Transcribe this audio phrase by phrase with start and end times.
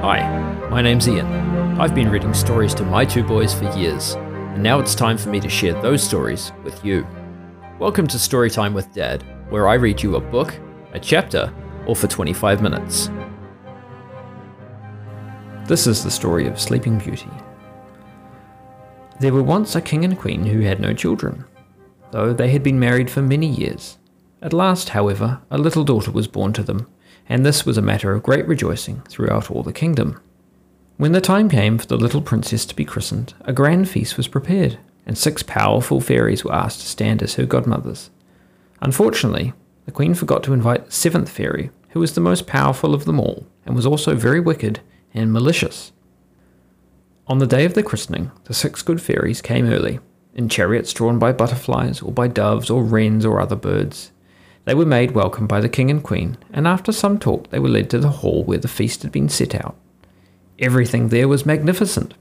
[0.00, 1.26] Hi, my name's Ian.
[1.80, 5.28] I've been reading stories to my two boys for years, and now it's time for
[5.28, 7.04] me to share those stories with you.
[7.80, 10.54] Welcome to Storytime with Dad, where I read you a book,
[10.92, 11.52] a chapter,
[11.84, 13.10] or for 25 minutes.
[15.66, 17.30] This is the story of Sleeping Beauty.
[19.18, 21.44] There were once a king and queen who had no children,
[22.12, 23.98] though they had been married for many years.
[24.42, 26.86] At last, however, a little daughter was born to them,
[27.28, 30.20] and this was a matter of great rejoicing throughout all the kingdom.
[30.96, 34.26] When the time came for the little princess to be christened, a grand feast was
[34.26, 38.10] prepared, and six powerful fairies were asked to stand as her godmothers.
[38.80, 39.52] Unfortunately,
[39.84, 43.20] the queen forgot to invite the seventh fairy, who was the most powerful of them
[43.20, 44.80] all, and was also very wicked
[45.14, 45.92] and malicious.
[47.26, 50.00] On the day of the christening, the six good fairies came early,
[50.34, 54.12] in chariots drawn by butterflies, or by doves, or wrens, or other birds.
[54.68, 57.70] They were made welcome by the king and queen, and after some talk they were
[57.70, 59.74] led to the hall where the feast had been set out.
[60.58, 62.12] Everything there was magnificent.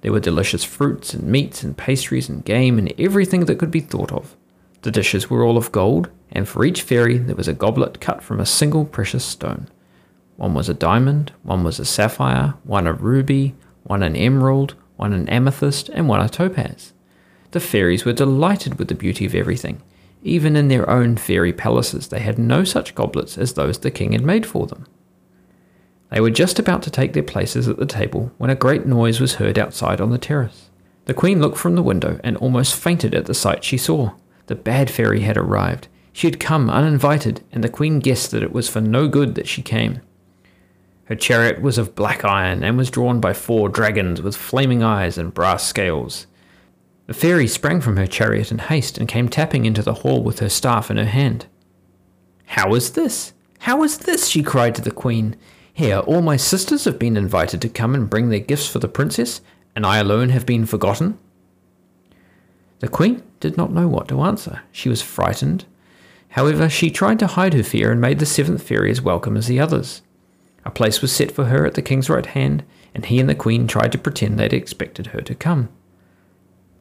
[0.00, 3.78] There were delicious fruits and meats and pastries and game and everything that could be
[3.78, 4.34] thought of.
[4.82, 8.24] The dishes were all of gold, and for each fairy there was a goblet cut
[8.24, 9.68] from a single precious stone.
[10.34, 15.12] One was a diamond, one was a sapphire, one a ruby, one an emerald, one
[15.12, 16.92] an amethyst, and one a topaz.
[17.52, 19.80] The fairies were delighted with the beauty of everything,
[20.24, 24.12] even in their own fairy palaces, they had no such goblets as those the king
[24.12, 24.86] had made for them.
[26.10, 29.20] They were just about to take their places at the table when a great noise
[29.20, 30.70] was heard outside on the terrace.
[31.04, 34.12] The queen looked from the window and almost fainted at the sight she saw.
[34.46, 35.88] The bad fairy had arrived.
[36.12, 39.48] She had come uninvited, and the queen guessed that it was for no good that
[39.48, 40.00] she came.
[41.06, 45.18] Her chariot was of black iron and was drawn by four dragons with flaming eyes
[45.18, 46.26] and brass scales.
[47.06, 50.38] The fairy sprang from her chariot in haste and came tapping into the hall with
[50.38, 51.46] her staff in her hand.
[52.46, 53.34] How is this?
[53.60, 54.28] How is this?
[54.28, 55.36] she cried to the queen.
[55.72, 58.88] Here, all my sisters have been invited to come and bring their gifts for the
[58.88, 59.40] princess,
[59.76, 61.18] and I alone have been forgotten.
[62.78, 64.62] The queen did not know what to answer.
[64.72, 65.64] She was frightened.
[66.30, 69.46] However, she tried to hide her fear and made the seventh fairy as welcome as
[69.46, 70.02] the others.
[70.64, 72.64] A place was set for her at the king's right hand,
[72.94, 75.68] and he and the queen tried to pretend they'd expected her to come.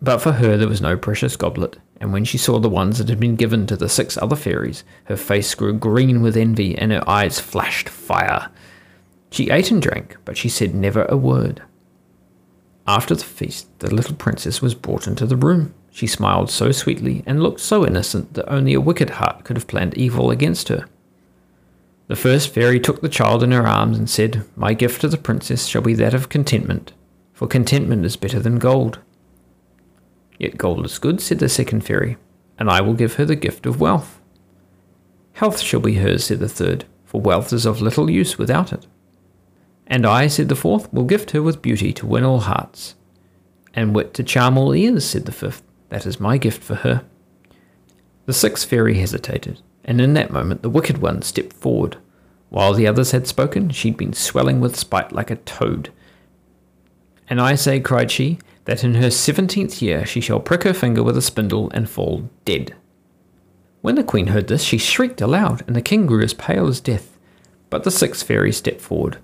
[0.00, 3.08] But for her there was no precious goblet, and when she saw the ones that
[3.08, 6.92] had been given to the six other fairies, her face grew green with envy and
[6.92, 8.50] her eyes flashed fire.
[9.30, 11.62] She ate and drank, but she said never a word.
[12.86, 15.74] After the feast, the little princess was brought into the room.
[15.90, 19.66] She smiled so sweetly and looked so innocent that only a wicked heart could have
[19.66, 20.86] planned evil against her.
[22.06, 25.18] The first fairy took the child in her arms and said, My gift to the
[25.18, 26.92] princess shall be that of contentment,
[27.34, 29.00] for contentment is better than gold.
[30.38, 32.16] Yet gold is good, said the second fairy,
[32.58, 34.20] and I will give her the gift of wealth.
[35.32, 38.86] Health shall be hers, said the third, for wealth is of little use without it.
[39.86, 42.94] And I, said the fourth, will gift her with beauty to win all hearts.
[43.74, 47.04] And wit to charm all ears, said the fifth, that is my gift for her.
[48.26, 51.96] The sixth fairy hesitated, and in that moment the wicked one stepped forward.
[52.50, 55.90] While the others had spoken, she'd been swelling with spite like a toad.
[57.28, 61.02] And I say, cried she, that in her seventeenth year she shall prick her finger
[61.02, 62.74] with a spindle and fall dead.
[63.80, 66.78] When the queen heard this, she shrieked aloud, and the king grew as pale as
[66.78, 67.16] death.
[67.70, 69.16] But the sixth fairy stepped forward.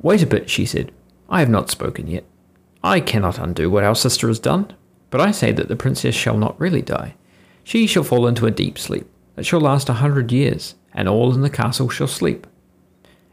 [0.00, 0.92] Wait a bit, she said.
[1.28, 2.24] I have not spoken yet.
[2.80, 4.72] I cannot undo what our sister has done,
[5.10, 7.16] but I say that the princess shall not really die.
[7.64, 11.34] She shall fall into a deep sleep that shall last a hundred years, and all
[11.34, 12.46] in the castle shall sleep.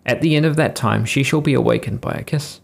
[0.08, 2.62] At the end of that time she shall be awakened by a kiss.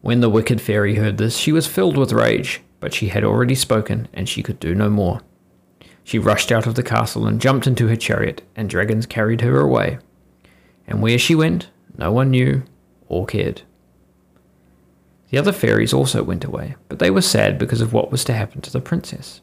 [0.00, 3.54] When the wicked fairy heard this, she was filled with rage, but she had already
[3.54, 5.20] spoken, and she could do no more.
[6.04, 9.60] She rushed out of the castle and jumped into her chariot, and dragons carried her
[9.60, 9.98] away.
[10.86, 12.62] And where she went, no one knew
[13.08, 13.62] or cared.
[15.30, 18.32] The other fairies also went away, but they were sad because of what was to
[18.32, 19.42] happen to the princess.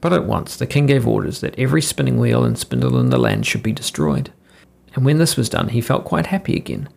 [0.00, 3.18] But at once the king gave orders that every spinning wheel and spindle in the
[3.18, 4.32] land should be destroyed.
[4.94, 6.88] And when this was done, he felt quite happy again,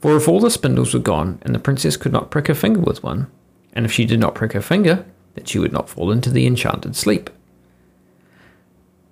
[0.00, 2.80] for if all the spindles were gone, and the princess could not prick her finger
[2.80, 3.30] with one,
[3.72, 5.04] and if she did not prick her finger,
[5.34, 7.30] then she would not fall into the enchanted sleep.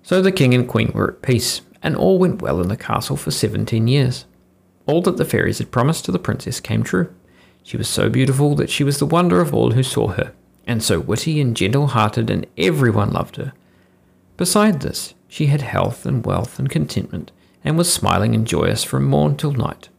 [0.02, 3.16] So the king and queen were at peace, and all went well in the castle
[3.16, 4.24] for seventeen years.
[4.86, 7.14] All that the fairies had promised to the princess came true.
[7.62, 10.32] She was so beautiful that she was the wonder of all who saw her,
[10.66, 13.52] and so witty and gentle hearted, and everyone loved her.
[14.38, 17.30] Beside this, she had health and wealth and contentment,
[17.62, 19.90] and was smiling and joyous from morn till night.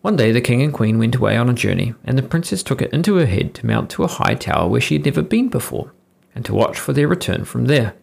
[0.00, 2.80] One day the king and queen went away on a journey, and the princess took
[2.80, 5.48] it into her head to mount to a high tower where she had never been
[5.48, 5.92] before,
[6.34, 7.94] and to watch for their return from there.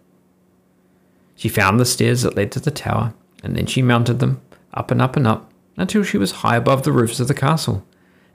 [1.35, 3.13] She found the stairs that led to the tower,
[3.43, 4.41] and then she mounted them,
[4.73, 7.85] up and up and up, until she was high above the roofs of the castle,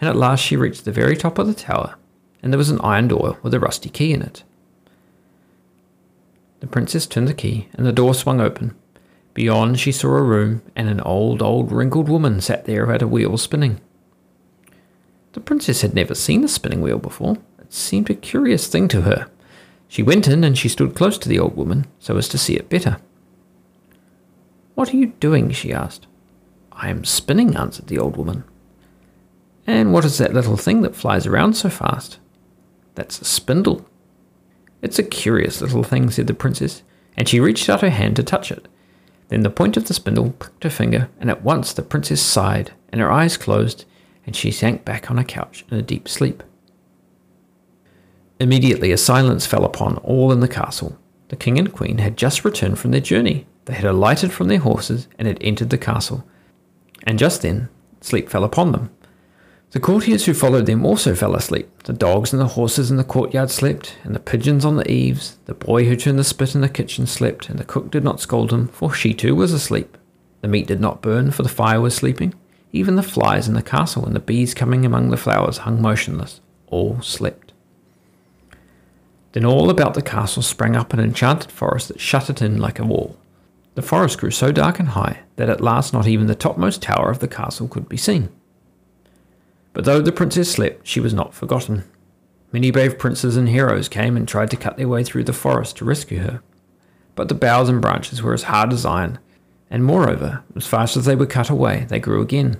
[0.00, 1.96] and at last she reached the very top of the tower,
[2.42, 4.42] and there was an iron door with a rusty key in it.
[6.60, 8.74] The princess turned the key, and the door swung open.
[9.40, 13.08] Beyond, she saw a room, and an old, old, wrinkled woman sat there at a
[13.08, 13.80] wheel spinning.
[15.32, 17.38] The princess had never seen a spinning wheel before.
[17.58, 19.30] It seemed a curious thing to her.
[19.88, 22.56] She went in and she stood close to the old woman so as to see
[22.56, 22.98] it better.
[24.74, 25.52] What are you doing?
[25.52, 26.06] she asked.
[26.70, 28.44] I am spinning, answered the old woman.
[29.66, 32.18] And what is that little thing that flies around so fast?
[32.94, 33.88] That's a spindle.
[34.82, 36.82] It's a curious little thing, said the princess,
[37.16, 38.68] and she reached out her hand to touch it.
[39.30, 42.72] Then the point of the spindle pricked her finger, and at once the princess sighed,
[42.90, 43.84] and her eyes closed,
[44.26, 46.42] and she sank back on a couch in a deep sleep.
[48.40, 50.98] Immediately a silence fell upon all in the castle.
[51.28, 53.46] The king and queen had just returned from their journey.
[53.66, 56.26] They had alighted from their horses and had entered the castle.
[57.04, 57.68] And just then,
[58.00, 58.90] sleep fell upon them.
[59.70, 61.84] The courtiers who followed them also fell asleep.
[61.84, 65.38] The dogs and the horses in the courtyard slept, and the pigeons on the eaves.
[65.44, 68.20] The boy who turned the spit in the kitchen slept, and the cook did not
[68.20, 69.96] scold him, for she too was asleep.
[70.40, 72.34] The meat did not burn, for the fire was sleeping.
[72.72, 76.40] Even the flies in the castle and the bees coming among the flowers hung motionless.
[76.66, 77.52] All slept.
[79.32, 82.80] Then all about the castle sprang up an enchanted forest that shut it in like
[82.80, 83.16] a wall.
[83.76, 87.10] The forest grew so dark and high that at last not even the topmost tower
[87.10, 88.30] of the castle could be seen.
[89.72, 91.84] But though the princess slept, she was not forgotten.
[92.52, 95.76] Many brave princes and heroes came and tried to cut their way through the forest
[95.76, 96.42] to rescue her.
[97.14, 99.18] But the boughs and branches were as hard as iron,
[99.70, 102.56] and moreover, as fast as they were cut away, they grew again.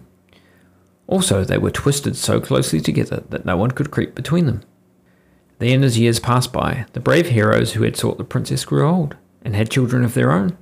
[1.09, 4.63] Also, they were twisted so closely together that no one could creep between them.
[5.59, 9.17] Then, as years passed by, the brave heroes who had sought the princess grew old,
[9.43, 10.57] and had children of their own.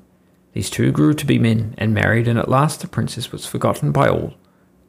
[0.54, 3.92] These too grew to be men and married, and at last the princess was forgotten
[3.92, 4.34] by all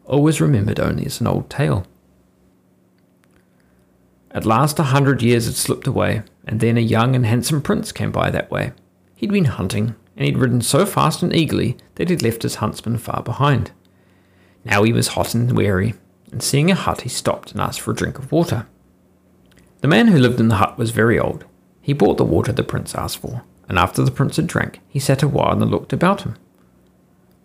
[0.10, 1.86] always remembered only as an old tale.
[4.32, 7.92] At last a hundred years had slipped away, and then a young and handsome prince
[7.92, 8.74] came by that way.
[9.16, 12.98] He'd been hunting, and he'd ridden so fast and eagerly that he'd left his huntsman
[12.98, 13.72] far behind.
[14.66, 15.96] Now he was hot and weary,
[16.32, 18.68] and seeing a hut he stopped and asked for a drink of water.
[19.82, 21.46] The man who lived in the hut was very old.
[21.82, 25.00] He brought the water the prince asked for, and after the prince had drank, he
[25.00, 26.36] sat a while and looked about him.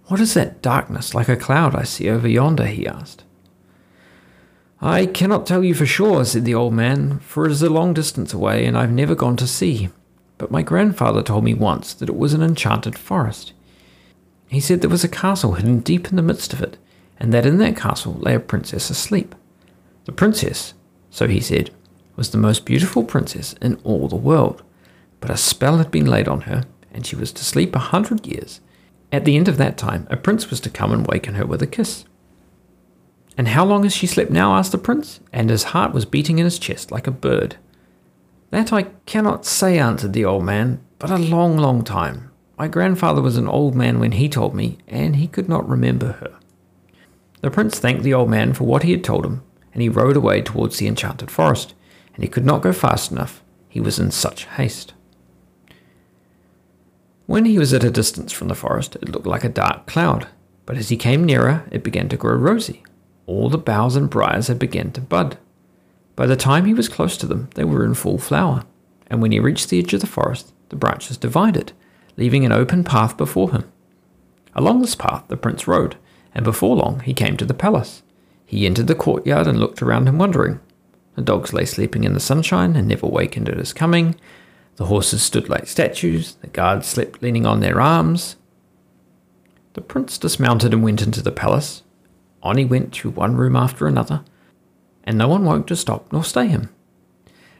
[0.06, 2.66] What is that darkness like a cloud I see over yonder?
[2.66, 3.24] he asked.
[4.80, 7.94] I cannot tell you for sure, said the old man, for it is a long
[7.94, 9.88] distance away and I've never gone to see.
[10.36, 13.54] But my grandfather told me once that it was an enchanted forest.
[14.48, 16.76] He said there was a castle hidden deep in the midst of it,
[17.18, 19.34] and that in that castle lay a princess asleep.
[20.04, 20.74] The princess,
[21.08, 21.70] so he said,
[22.14, 24.62] was the most beautiful princess in all the world,
[25.20, 28.26] but a spell had been laid on her, and she was to sleep a hundred
[28.26, 28.60] years
[29.14, 31.62] at the end of that time, a prince was to come and waken her with
[31.62, 32.04] a kiss.
[33.36, 34.54] And how long has she slept now?
[34.54, 37.56] asked the prince, and his heart was beating in his chest like a bird.
[38.50, 42.30] That I cannot say, answered the old man, but a long, long time.
[42.56, 46.12] My grandfather was an old man when he told me, and he could not remember
[46.12, 46.34] her.
[47.40, 50.16] The prince thanked the old man for what he had told him, and he rode
[50.16, 51.74] away towards the enchanted forest,
[52.14, 53.42] and he could not go fast enough.
[53.68, 54.94] He was in such haste.
[57.26, 60.28] When he was at a distance from the forest, it looked like a dark cloud,
[60.66, 62.82] but as he came nearer, it began to grow rosy.
[63.26, 65.38] All the boughs and briars had begun to bud.
[66.16, 68.64] By the time he was close to them, they were in full flower,
[69.06, 71.72] and when he reached the edge of the forest, the branches divided,
[72.16, 73.70] leaving an open path before him.
[74.54, 75.96] Along this path the prince rode,
[76.34, 78.02] and before long he came to the palace.
[78.44, 80.60] He entered the courtyard and looked around him wondering.
[81.16, 84.16] The dogs lay sleeping in the sunshine and never wakened at his coming,
[84.76, 88.36] the horses stood like statues, the guards slept leaning on their arms.
[89.74, 91.82] The prince dismounted and went into the palace.
[92.42, 94.24] On he went through one room after another,
[95.04, 96.68] and no one woke to stop nor stay him.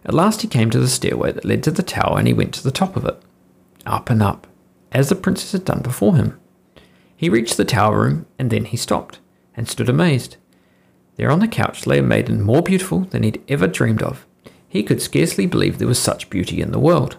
[0.04, 2.52] At last he came to the stairway that led to the tower, and he went
[2.54, 3.21] to the top of it.
[3.87, 4.47] Up and up,
[4.92, 6.38] as the princess had done before him.
[7.16, 9.21] He reached the tower room, and then he stopped,
[9.56, 10.37] and stood amazed.
[11.16, 14.26] There on the couch lay a maiden more beautiful than he'd ever dreamed of.
[14.75, 17.16] He could scarcely believe there was such beauty in the world.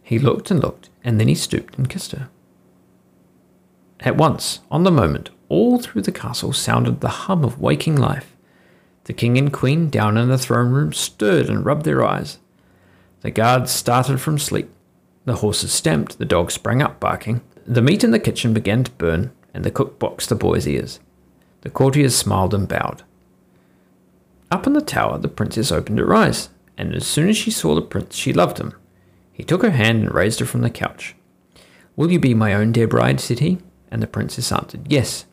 [0.00, 2.28] He looked and looked, and then he stooped and kissed her.
[3.98, 8.36] At once, on the moment, all through the castle sounded the hum of waking life.
[9.04, 12.38] The king and queen down in the throne room stirred and rubbed their eyes.
[13.22, 14.70] The guards started from sleep.
[15.24, 17.40] The horses stamped, the dogs sprang up barking.
[17.66, 21.00] The meat in the kitchen began to burn, and the cook boxed the boys' ears.
[21.62, 23.02] The courtiers smiled and bowed.
[24.50, 27.74] Up in the tower, the princess opened her eyes, and as soon as she saw
[27.74, 28.74] the prince, she loved him.
[29.32, 31.14] He took her hand and raised her from the couch.
[31.96, 33.20] Will you be my own dear bride?
[33.20, 33.58] said he,
[33.90, 35.26] and the princess answered, Yes.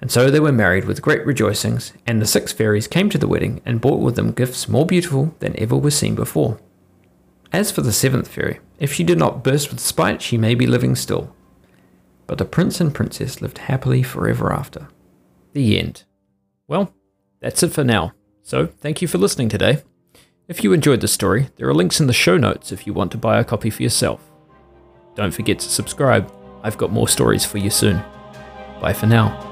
[0.00, 3.26] And so they were married with great rejoicings, and the six fairies came to the
[3.26, 6.60] wedding and brought with them gifts more beautiful than ever were seen before.
[7.52, 10.66] As for the seventh fairy, if she did not burst with spite, she may be
[10.66, 11.34] living still.
[12.26, 14.88] But the prince and princess lived happily forever after.
[15.54, 16.04] The end.
[16.68, 16.92] Well,
[17.40, 18.12] that's it for now.
[18.48, 19.82] So, thank you for listening today.
[20.48, 23.12] If you enjoyed the story, there are links in the show notes if you want
[23.12, 24.22] to buy a copy for yourself.
[25.16, 26.32] Don't forget to subscribe.
[26.62, 28.02] I've got more stories for you soon.
[28.80, 29.47] Bye for now.